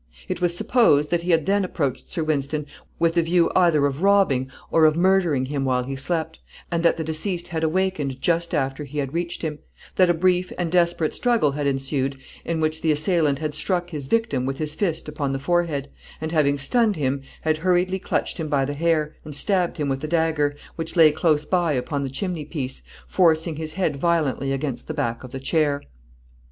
It 0.27 0.41
was 0.41 0.57
supposed 0.57 1.11
that 1.11 1.21
he 1.21 1.29
had 1.29 1.45
then 1.45 1.63
approached 1.63 2.09
Sir 2.09 2.23
Wynston, 2.23 2.65
with 2.97 3.13
the 3.13 3.21
view 3.21 3.51
either 3.55 3.85
of 3.85 4.01
robbing, 4.01 4.49
or 4.71 4.85
of 4.85 4.95
murdering 4.97 5.45
him 5.45 5.63
while 5.63 5.83
he 5.83 5.95
slept, 5.95 6.39
and 6.71 6.81
that 6.81 6.97
the 6.97 7.03
deceased 7.03 7.49
had 7.49 7.63
awakened 7.63 8.19
just 8.19 8.55
after 8.55 8.83
he 8.83 8.97
had 8.97 9.13
reached 9.13 9.43
him; 9.43 9.59
that 9.97 10.09
a 10.09 10.15
brief 10.15 10.51
and 10.57 10.71
desperate 10.71 11.13
struggle 11.13 11.51
had 11.51 11.67
ensued, 11.67 12.17
in 12.43 12.59
which 12.59 12.81
the 12.81 12.91
assailant 12.91 13.37
had 13.37 13.53
struck 13.53 13.91
his 13.91 14.07
victim 14.07 14.47
with 14.47 14.57
his 14.57 14.73
fist 14.73 15.07
upon 15.07 15.33
the 15.33 15.37
forehead, 15.37 15.87
and 16.19 16.31
having 16.31 16.57
stunned 16.57 16.95
him, 16.95 17.21
had 17.43 17.57
hurriedly 17.57 17.99
clutched 17.99 18.39
him 18.39 18.47
by 18.49 18.65
the 18.65 18.73
hair, 18.73 19.13
and 19.23 19.35
stabbed 19.35 19.77
him 19.77 19.87
with 19.87 19.99
the 19.99 20.07
dagger, 20.07 20.55
which 20.77 20.95
lay 20.95 21.11
close 21.11 21.45
by 21.45 21.73
upon 21.73 22.01
the 22.01 22.09
chimneypiece, 22.09 22.81
forcing 23.05 23.55
his 23.57 23.73
head 23.73 23.95
violently 23.97 24.51
against 24.51 24.87
the 24.87 24.95
back 24.95 25.23
of 25.23 25.31
the 25.31 25.39
chair. 25.39 25.79